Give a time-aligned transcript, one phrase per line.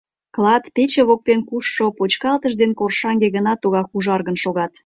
[0.35, 4.71] Клат, пече воктен кушшо почкалтыш ден коршаҥге гына тугак ужаргын шогат.